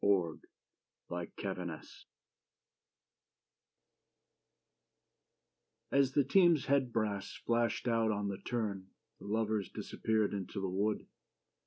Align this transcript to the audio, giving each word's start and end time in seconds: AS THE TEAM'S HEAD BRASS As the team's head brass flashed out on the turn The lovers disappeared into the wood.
AS 0.03 0.07
THE 1.11 1.27
TEAM'S 1.35 1.35
HEAD 1.45 1.61
BRASS 1.61 1.99
As 5.91 6.13
the 6.13 6.23
team's 6.23 6.65
head 6.65 6.91
brass 6.91 7.35
flashed 7.45 7.87
out 7.87 8.09
on 8.09 8.27
the 8.27 8.39
turn 8.39 8.87
The 9.19 9.27
lovers 9.27 9.69
disappeared 9.69 10.33
into 10.33 10.59
the 10.59 10.67
wood. 10.69 11.05